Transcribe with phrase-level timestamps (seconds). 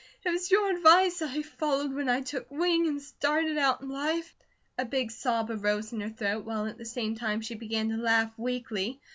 [0.25, 4.33] It was Your advice I followed when I took wing and started out in life."
[4.75, 7.97] A big sob arose in her throat, while at the same time she began to
[7.97, 8.99] laugh weakly.